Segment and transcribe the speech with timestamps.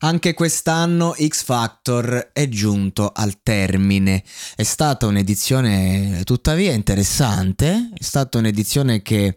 [0.00, 4.22] Anche quest'anno X Factor è giunto al termine.
[4.56, 9.36] È stata un'edizione tuttavia interessante, è stata un'edizione che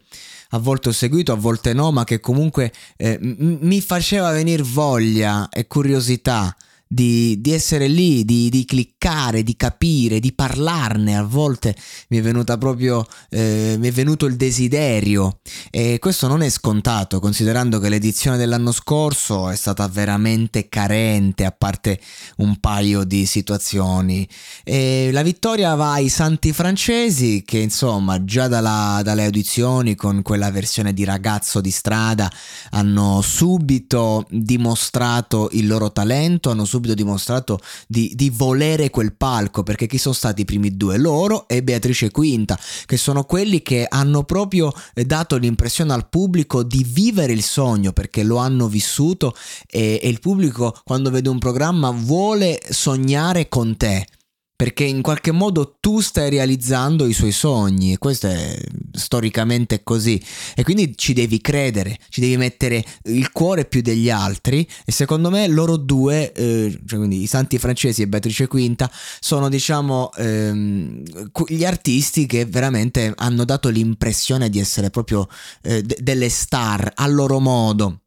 [0.49, 4.63] a volte ho seguito, a volte no, ma che comunque eh, m- mi faceva venire
[4.63, 6.55] voglia e curiosità
[6.87, 11.17] di, di essere lì, di, di, cliccare, di capire, di parlarne.
[11.17, 11.75] A volte
[12.09, 15.39] mi è venuta proprio, eh, mi è venuto il desiderio
[15.71, 21.51] e questo non è scontato, considerando che l'edizione dell'anno scorso è stata veramente carente, a
[21.51, 21.99] parte
[22.37, 24.27] un paio di situazioni.
[24.63, 30.51] E la vittoria va ai Santi Francesi, che insomma già dalla, dalle audizioni con quella
[30.51, 32.31] versione di ragazzo di strada
[32.71, 39.87] hanno subito dimostrato il loro talento, hanno subito dimostrato di, di, volere quel palco, perché
[39.87, 40.97] chi sono stati i primi due?
[40.97, 46.63] Loro e Beatrice Quinta, che sono quelli che hanno proprio eh, dato l'impressione al pubblico
[46.63, 49.35] di vivere il sogno, perché lo hanno vissuto
[49.67, 54.05] e, e il pubblico quando vede un programma vuole sognare con te
[54.55, 58.57] perché in qualche modo tu stai realizzando i suoi sogni e questo è
[58.93, 60.21] storicamente così
[60.55, 65.29] e quindi ci devi credere, ci devi mettere il cuore più degli altri e secondo
[65.29, 68.89] me loro due, eh, cioè quindi i Santi Francesi e Beatrice Quinta
[69.19, 71.03] sono diciamo ehm,
[71.47, 75.27] gli artisti che veramente hanno dato l'impressione di essere proprio
[75.63, 77.99] eh, d- delle star a loro modo.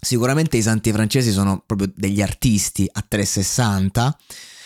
[0.00, 4.16] Sicuramente i Santi Francesi sono proprio degli artisti a 360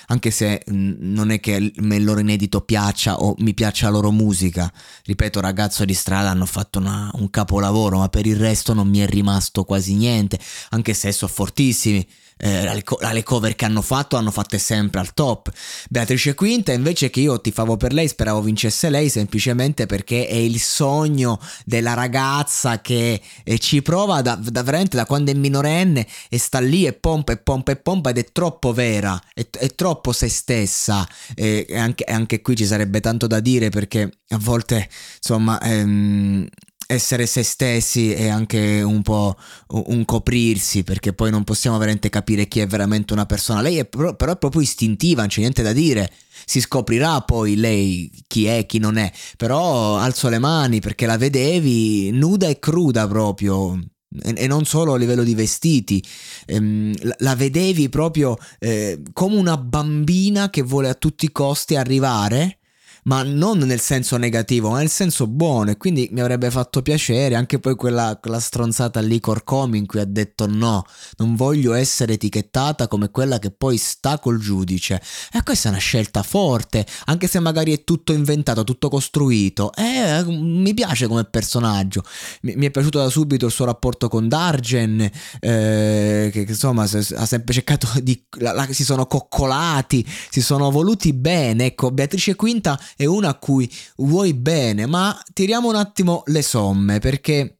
[0.06, 4.10] anche se mh, non è che il loro inedito piaccia o mi piaccia la loro
[4.10, 4.72] musica.
[5.04, 8.98] Ripeto, ragazzo di strada hanno fatto una, un capolavoro, ma per il resto non mi
[8.98, 10.38] è rimasto quasi niente,
[10.70, 15.50] anche se sono fortissimi eh, le cover che hanno fatto hanno fatte sempre al top.
[15.88, 20.34] Beatrice Quinta invece che io ti favo per lei, speravo vincesse lei semplicemente perché è
[20.34, 26.06] il sogno della ragazza che eh, ci prova da, da, veramente da quando è minorenne
[26.28, 29.68] e sta lì e pompa e pompa e pompa ed è troppo vera, è, è
[29.74, 34.88] troppo se stessa e anche, anche, qui ci sarebbe tanto da dire perché a volte
[35.16, 35.60] insomma...
[35.60, 36.48] Ehm,
[36.86, 39.36] essere se stessi è anche un po'
[39.68, 43.60] un coprirsi perché poi non possiamo veramente capire chi è veramente una persona.
[43.60, 46.10] Lei è però, però è proprio istintiva, non c'è niente da dire.
[46.46, 49.10] Si scoprirà poi lei chi è, chi non è.
[49.36, 53.78] Però alzo le mani perché la vedevi nuda e cruda proprio.
[54.22, 56.04] E non solo a livello di vestiti,
[56.46, 62.58] ehm, la vedevi proprio eh, come una bambina che vuole a tutti i costi arrivare
[63.04, 65.70] ma non nel senso negativo, ma nel senso buono.
[65.70, 70.00] E quindi mi avrebbe fatto piacere anche poi quella, quella stronzata lì Corcomi in cui
[70.00, 70.84] ha detto no,
[71.16, 75.03] non voglio essere etichettata come quella che poi sta col giudice.
[75.32, 79.73] E questa è una scelta forte, anche se magari è tutto inventato, tutto costruito.
[79.75, 82.02] Eh, mi piace come personaggio.
[82.43, 85.00] Mi, mi è piaciuto da subito il suo rapporto con Dargen,
[85.40, 88.25] eh, che insomma ha sempre cercato di...
[88.38, 91.67] La, la, si sono coccolati, si sono voluti bene.
[91.67, 96.99] Ecco, Beatrice Quinta è una a cui vuoi bene, ma tiriamo un attimo le somme
[96.99, 97.58] perché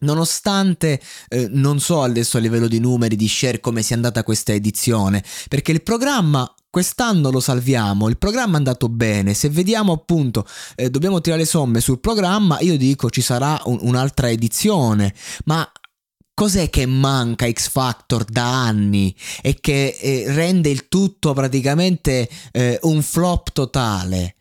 [0.00, 4.52] Nonostante eh, non so adesso a livello di numeri, di share come sia andata questa
[4.52, 10.46] edizione, perché il programma quest'anno lo salviamo, il programma è andato bene, se vediamo appunto
[10.76, 15.14] eh, dobbiamo tirare somme sul programma, io dico ci sarà un, un'altra edizione,
[15.46, 15.68] ma
[16.38, 19.12] Cos'è che manca X Factor da anni
[19.42, 24.36] e che eh, rende il tutto praticamente eh, un flop totale?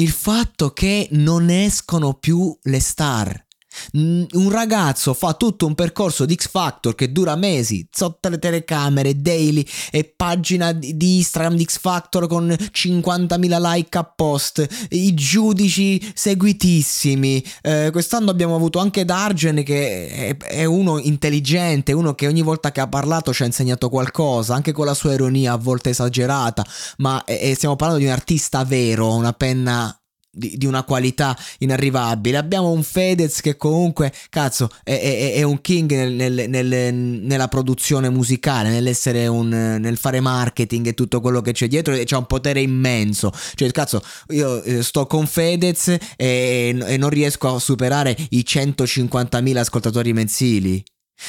[0.00, 3.48] Il fatto che non escono più le star.
[3.92, 9.20] Un ragazzo fa tutto un percorso di X Factor che dura mesi sotto le telecamere,
[9.20, 16.12] daily e pagina di Instagram di X Factor con 50.000 like a post, i giudici
[16.14, 17.44] seguitissimi.
[17.62, 22.72] Eh, quest'anno abbiamo avuto anche Dargen che è, è, uno intelligente, uno che ogni volta
[22.72, 26.64] che ha parlato ci ha insegnato qualcosa, anche con la sua ironia a volte esagerata,
[26.98, 29.99] ma eh, stiamo parlando di un artista vero, una penna
[30.30, 32.36] di, di, una qualità inarrivabile.
[32.36, 37.48] Abbiamo un Fedez che comunque, cazzo, è, è, è un king nel, nel, nel, nella
[37.48, 42.18] produzione musicale, nell'essere un, nel fare marketing e tutto quello che c'è dietro e c'ha
[42.18, 43.32] un potere immenso.
[43.54, 49.56] Cioè, cazzo, io eh, sto con Fedez e, e non riesco a superare i 150.000
[49.56, 50.82] ascoltatori mensili.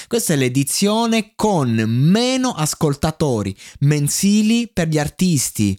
[0.08, 5.78] Questa è l'edizione con meno ascoltatori mensili per gli artisti.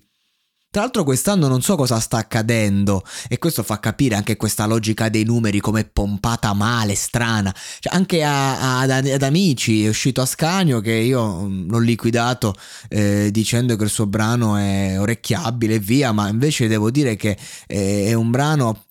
[0.73, 5.11] Tra l'altro quest'anno non so cosa sta accadendo e questo fa capire anche questa logica
[5.11, 7.55] dei numeri come pompata male, strana.
[7.79, 12.55] Cioè, anche a, a, ad, amici è uscito a Scanio che io mm, l'ho liquidato
[12.89, 17.37] eh, dicendo che il suo brano è orecchiabile e via, ma invece devo dire che
[17.67, 18.85] è, è un brano,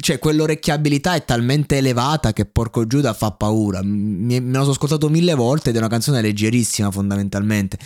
[0.00, 3.82] cioè quell'orecchiabilità è talmente elevata che porco Giuda fa paura.
[3.82, 7.76] Me, me lo sono ascoltato mille volte ed è una canzone leggerissima fondamentalmente.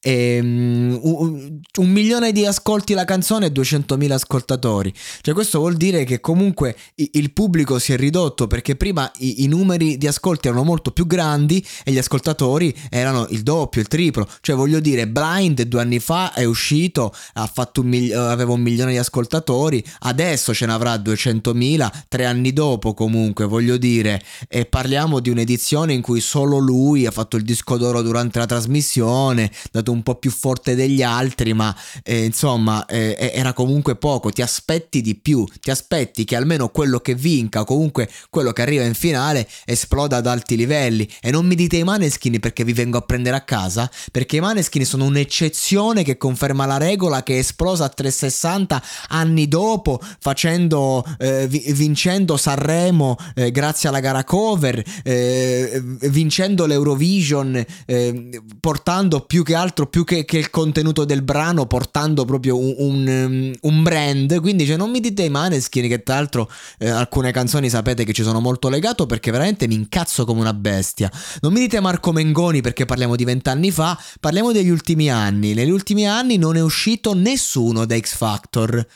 [0.00, 4.94] E, um, un, un milione di ascoltatori ascolti la canzone 200.000 ascoltatori.
[5.20, 9.48] Cioè questo vuol dire che comunque il pubblico si è ridotto perché prima i, i
[9.48, 14.28] numeri di ascolti erano molto più grandi e gli ascoltatori erano il doppio, il triplo.
[14.40, 18.98] Cioè voglio dire, Blind due anni fa è uscito, un mil- aveva un milione di
[18.98, 24.22] ascoltatori, adesso ce ne avrà 200.000, tre anni dopo comunque, voglio dire.
[24.48, 28.46] E parliamo di un'edizione in cui solo lui ha fatto il disco d'oro durante la
[28.46, 31.74] trasmissione, dato un po' più forte degli altri, ma
[32.04, 36.68] eh, insomma insomma eh, era comunque poco, ti aspetti di più, ti aspetti che almeno
[36.68, 41.08] quello che vinca, comunque quello che arriva in finale, esploda ad alti livelli.
[41.20, 44.40] E non mi dite i maneskin perché vi vengo a prendere a casa, perché i
[44.40, 51.04] maneskin sono un'eccezione che conferma la regola che è esplosa a 360 anni dopo, facendo,
[51.18, 59.54] eh, vincendo Sanremo eh, grazie alla gara cover, eh, vincendo l'Eurovision, eh, portando più che
[59.54, 63.82] altro, più che, che il contenuto del brano, portando proprio proprio un, un, um, un
[63.82, 64.40] brand.
[64.40, 68.12] Quindi, cioè, non mi dite i Maneskin, che tra l'altro eh, alcune canzoni sapete che
[68.12, 71.10] ci sono molto legato perché veramente mi incazzo come una bestia.
[71.40, 75.54] Non mi dite Marco Mengoni perché parliamo di vent'anni fa, parliamo degli ultimi anni.
[75.54, 78.86] Negli ultimi anni non è uscito nessuno da X Factor.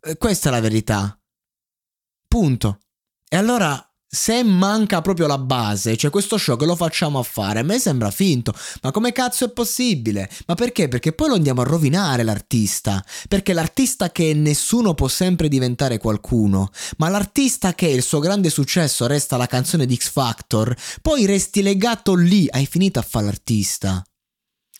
[0.00, 1.18] Eh, questa è la verità.
[2.26, 2.80] Punto.
[3.28, 3.80] E allora
[4.16, 7.78] se manca proprio la base, cioè questo show che lo facciamo a fare, a me
[7.78, 8.54] sembra finto.
[8.80, 10.30] Ma come cazzo è possibile?
[10.46, 10.88] Ma perché?
[10.88, 13.04] Perché poi lo andiamo a rovinare l'artista.
[13.28, 19.06] Perché l'artista che nessuno può sempre diventare qualcuno, ma l'artista che il suo grande successo
[19.06, 24.02] resta la canzone di X Factor, poi resti legato lì, hai finito a fare l'artista.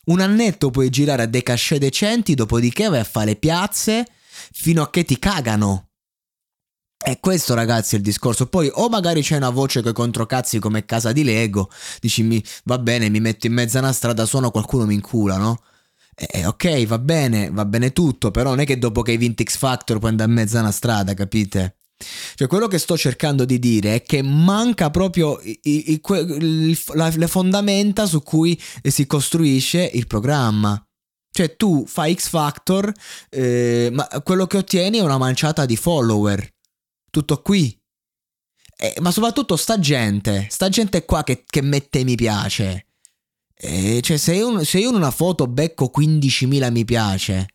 [0.06, 4.06] Un annetto puoi girare a dei cachet decenti, dopodiché vai a fare le piazze
[4.50, 5.85] fino a che ti cagano.
[7.08, 8.46] E questo ragazzi è il discorso.
[8.46, 11.70] Poi o magari c'è una voce coi controcazzi come casa di Lego,
[12.00, 15.36] dici mi, va bene, mi metto in mezzo a una strada, suono, qualcuno mi incula,
[15.36, 15.62] no?
[16.16, 19.44] Eh, ok, va bene, va bene tutto, però non è che dopo che hai vinto
[19.44, 21.76] X Factor puoi andare in mezzo a una strada, capite?
[22.34, 27.12] Cioè, quello che sto cercando di dire è che manca proprio i, i, i, la,
[27.14, 30.84] le fondamenta su cui si costruisce il programma.
[31.30, 32.92] Cioè, tu fai X Factor,
[33.30, 36.54] eh, ma quello che ottieni è una manciata di follower
[37.10, 37.78] tutto qui.
[38.78, 42.86] Eh, ma soprattutto sta gente, sta gente qua che, che mette mi piace.
[43.54, 47.48] Eh, cioè, se io, se io in una foto becco 15.000 mi piace,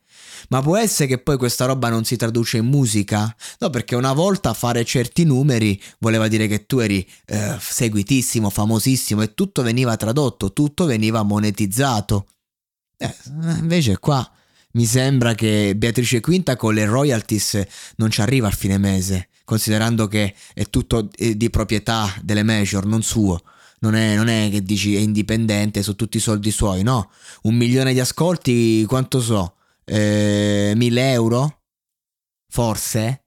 [0.49, 3.33] ma può essere che poi questa roba non si traduce in musica?
[3.59, 9.21] No, perché una volta fare certi numeri voleva dire che tu eri eh, seguitissimo, famosissimo
[9.21, 12.27] e tutto veniva tradotto, tutto veniva monetizzato.
[12.97, 13.15] Eh,
[13.59, 14.27] invece qua
[14.73, 17.63] mi sembra che Beatrice Quinta con le royalties
[17.97, 22.85] non ci arriva al fine mese considerando che è tutto eh, di proprietà delle major,
[22.85, 23.41] non suo.
[23.79, 27.09] Non è, non è, che dici è indipendente, su tutti i soldi suoi, no.
[27.43, 29.55] Un milione di ascolti, quanto so?
[29.83, 31.63] Eh, mille euro?
[32.47, 33.21] Forse?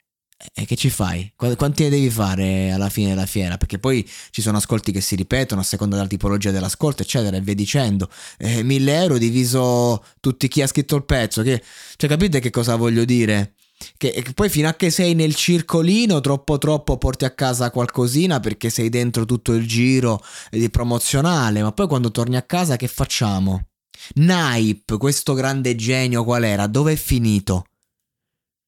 [0.52, 1.32] E che ci fai?
[1.36, 3.56] Quanti ne devi fare alla fine della fiera?
[3.56, 7.40] Perché poi ci sono ascolti che si ripetono a seconda della tipologia dell'ascolto, eccetera, e
[7.40, 8.10] via dicendo.
[8.36, 11.42] Eh, 1000 euro diviso tutti chi ha scritto il pezzo.
[11.42, 11.62] Che...
[11.96, 13.54] Cioè, capite che cosa voglio dire?
[13.96, 18.70] Che, poi fino a che sei nel circolino troppo troppo porti a casa qualcosina perché
[18.70, 23.68] sei dentro tutto il giro di promozionale, ma poi quando torni a casa che facciamo?
[24.14, 26.66] Naip, questo grande genio qual era?
[26.66, 27.66] Dove è finito?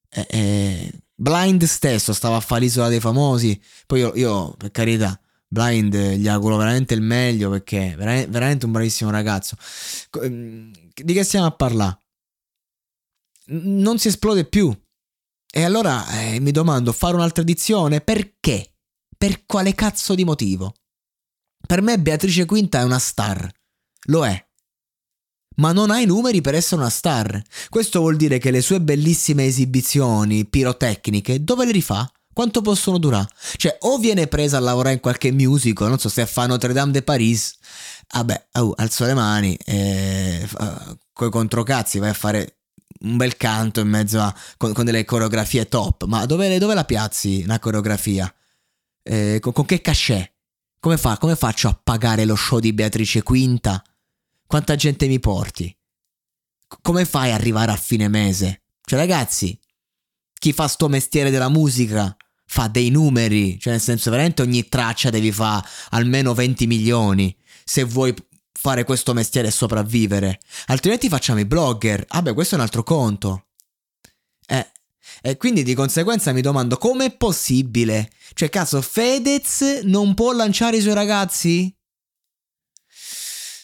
[0.09, 5.19] Eh, eh, Blind stesso stava a fare l'isola dei famosi, poi io, io per carità
[5.49, 9.57] Blind gli auguro veramente il meglio perché è veramente un bravissimo ragazzo.
[10.23, 11.99] Ehm, di che stiamo a parlare?
[13.47, 14.77] Non si esplode più.
[15.57, 18.03] E allora eh, mi domando, fare un'altra edizione?
[18.03, 18.75] Perché?
[19.17, 20.75] Per quale cazzo di motivo?
[21.67, 23.51] Per me Beatrice Quinta è una star.
[24.09, 24.49] Lo è.
[25.57, 27.43] Ma non ha i numeri per essere una star.
[27.71, 32.07] Questo vuol dire che le sue bellissime esibizioni pirotecniche dove le rifà?
[32.35, 33.31] Quanto possono durare?
[33.57, 36.93] Cioè, o viene presa a lavorare in qualche musical, non so se fa Notre Dame
[36.93, 37.57] de Paris,
[38.13, 40.47] vabbè, oh, alzo le mani, eh,
[41.15, 42.57] coi controcazzi vai a fare
[43.01, 46.05] un bel canto in mezzo a con, con delle coreografie top.
[46.05, 48.33] Ma dove, dove, la piazzi una coreografia?
[49.03, 50.33] Eh, con, con, che cachet?
[50.79, 53.83] Come, fa, come faccio a pagare lo show di Beatrice Quinta?
[54.47, 55.75] Quanta gente mi porti?
[56.83, 58.63] Come fai ad arrivare a fine mese?
[58.83, 59.59] Cioè, ragazzi,
[60.39, 65.11] chi fa sto mestiere della musica fa dei numeri, cioè nel senso veramente ogni traccia
[65.11, 68.15] devi fare almeno 20 milioni se vuoi
[68.59, 70.41] fare questo mestiere e sopravvivere.
[70.67, 72.05] Altrimenti facciamo i blogger.
[72.09, 73.47] Ah beh, questo è un altro conto.
[74.47, 74.73] Eh,
[75.23, 78.11] e quindi di conseguenza mi domando com'è possibile?
[78.33, 81.75] Cioè, caso, Fedez non può lanciare i suoi ragazzi?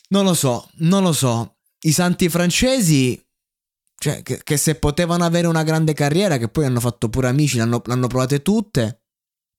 [0.09, 1.57] Non lo so, non lo so.
[1.81, 3.21] I santi francesi
[3.97, 7.57] cioè, che, che, se potevano avere una grande carriera, che poi hanno fatto pure amici,
[7.57, 9.02] l'hanno, l'hanno provate tutte,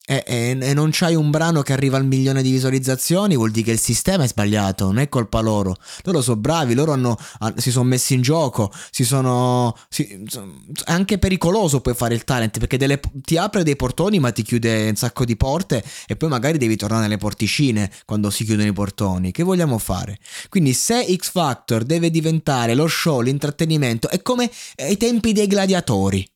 [0.06, 3.68] e, e, e, non c'hai un brano che arriva al milione di visualizzazioni, vuol dire
[3.68, 5.78] che il sistema è sbagliato, non è colpa loro.
[6.04, 7.18] Loro sono bravi, loro hanno,
[7.56, 9.74] si sono messi in gioco, si sono...
[9.88, 10.26] Si,
[10.86, 14.44] è anche pericoloso poi fare il talent perché delle, ti apre dei portoni ma ti
[14.44, 18.68] chiude un sacco di porte e poi magari devi tornare nelle porticine quando si chiudono
[18.68, 19.32] i portoni.
[19.32, 20.20] Che vogliamo fare?
[20.50, 26.28] Quindi se X Factor deve diventare lo show, l'intrattenimento, è come ai tempi dei gladiatori.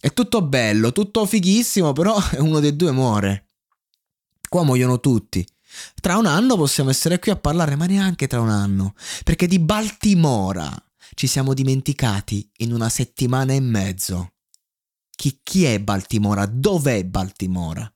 [0.00, 3.48] È tutto bello, tutto fighissimo, però uno dei due muore.
[4.48, 5.46] Qua muoiono tutti.
[6.00, 9.58] Tra un anno possiamo essere qui a parlare, ma neanche tra un anno, perché di
[9.58, 10.74] Baltimora
[11.14, 14.32] ci siamo dimenticati in una settimana e mezzo.
[15.10, 16.46] Chi, chi è Baltimora?
[16.46, 17.92] Dov'è Baltimora?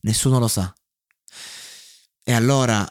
[0.00, 0.74] Nessuno lo sa.
[2.22, 2.84] E allora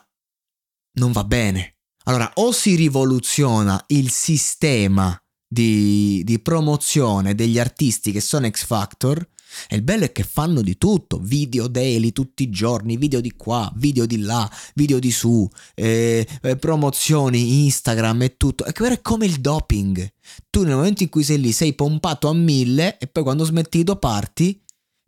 [0.94, 1.78] non va bene.
[2.06, 5.22] Allora o si rivoluziona il sistema
[5.54, 9.26] di, di promozione degli artisti che sono X Factor.
[9.70, 13.34] E il bello è che fanno di tutto, video daily tutti i giorni, video di
[13.38, 18.66] qua, video di là, video di su, eh, eh, promozioni, Instagram e tutto.
[18.66, 20.12] È come il doping.
[20.50, 23.78] Tu nel momento in cui sei lì sei pompato a mille e poi quando smetti
[23.78, 24.60] di doparti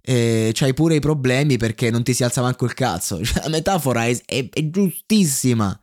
[0.08, 3.26] eh, c'hai pure i problemi perché non ti si alza manco il cazzo.
[3.26, 5.78] Cioè, la metafora è, è, è giustissima.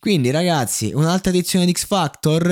[0.00, 2.46] Quindi ragazzi, un'altra edizione di X Factor,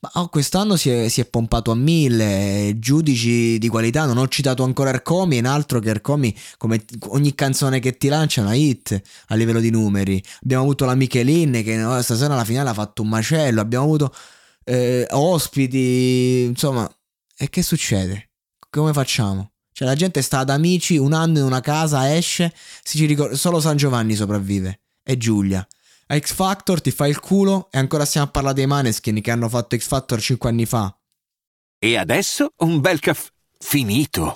[0.00, 4.26] ma oh, quest'anno si è, si è, pompato a mille, giudici di qualità, non ho
[4.26, 8.54] citato ancora Arcomi, in altro che Arcomi, come ogni canzone che ti lancia è una
[8.54, 10.20] hit a livello di numeri.
[10.42, 14.12] Abbiamo avuto la Michelin che oh, stasera alla finale ha fatto un macello, abbiamo avuto
[14.64, 16.92] eh, ospiti, insomma,
[17.36, 18.30] e che succede?
[18.70, 19.52] Come facciamo?
[19.70, 22.52] Cioè la gente sta ad amici un anno in una casa, esce,
[22.82, 25.64] si ci ricorda, solo San Giovanni sopravvive e Giulia
[26.10, 29.30] a X Factor ti fai il culo e ancora stiamo a parlare dei Maneskin che
[29.30, 30.94] hanno fatto X Factor 5 anni fa.
[31.78, 34.34] E adesso un bel caffè finito.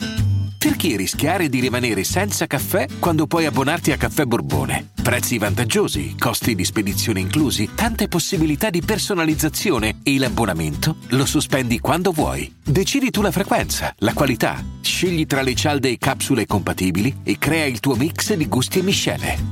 [0.59, 4.91] Perché rischiare di rimanere senza caffè quando puoi abbonarti a Caffè Borbone?
[5.03, 12.13] Prezzi vantaggiosi, costi di spedizione inclusi, tante possibilità di personalizzazione e l'abbonamento lo sospendi quando
[12.13, 12.55] vuoi.
[12.63, 17.65] Decidi tu la frequenza, la qualità, scegli tra le cialde e capsule compatibili e crea
[17.65, 19.52] il tuo mix di gusti e miscele.